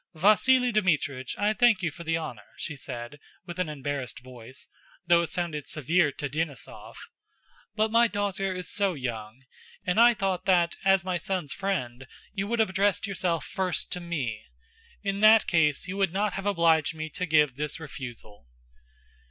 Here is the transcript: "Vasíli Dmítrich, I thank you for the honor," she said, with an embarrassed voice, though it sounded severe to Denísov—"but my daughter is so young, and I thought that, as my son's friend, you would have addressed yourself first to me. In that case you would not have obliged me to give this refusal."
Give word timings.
"Vasíli 0.15 0.73
Dmítrich, 0.73 1.37
I 1.37 1.53
thank 1.53 1.83
you 1.83 1.91
for 1.91 2.03
the 2.03 2.17
honor," 2.17 2.47
she 2.57 2.75
said, 2.75 3.19
with 3.45 3.59
an 3.59 3.69
embarrassed 3.69 4.21
voice, 4.21 4.67
though 5.05 5.21
it 5.21 5.29
sounded 5.29 5.67
severe 5.67 6.11
to 6.13 6.27
Denísov—"but 6.27 7.91
my 7.91 8.07
daughter 8.07 8.51
is 8.55 8.67
so 8.67 8.95
young, 8.95 9.43
and 9.85 9.99
I 9.99 10.15
thought 10.15 10.45
that, 10.45 10.75
as 10.83 11.05
my 11.05 11.17
son's 11.17 11.53
friend, 11.53 12.07
you 12.33 12.47
would 12.47 12.57
have 12.57 12.71
addressed 12.71 13.05
yourself 13.05 13.45
first 13.45 13.91
to 13.91 13.99
me. 13.99 14.45
In 15.03 15.19
that 15.19 15.45
case 15.45 15.87
you 15.87 15.97
would 15.97 16.11
not 16.11 16.33
have 16.33 16.47
obliged 16.47 16.95
me 16.95 17.07
to 17.11 17.27
give 17.27 17.55
this 17.55 17.79
refusal." 17.79 18.47